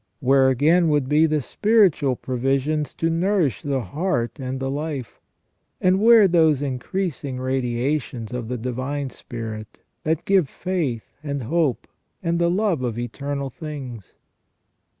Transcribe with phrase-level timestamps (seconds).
[0.19, 5.19] Where, again, would be the spiritual provisions to nourish the heart and the hfe?
[5.79, 11.87] And where those increasing radiations of the Divine Spirit, that give faith, and hope,
[12.23, 14.15] and the love of eternal things